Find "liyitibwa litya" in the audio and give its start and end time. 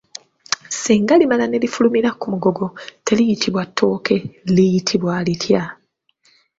4.55-5.63